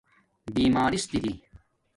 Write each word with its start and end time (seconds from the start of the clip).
بیمارس 0.55 1.03
دری 1.11 1.33